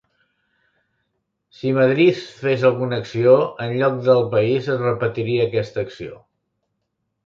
[1.57, 3.37] Si Madriz fes alguna acció,
[3.69, 6.23] enlloc del país es repetiria aquesta acció.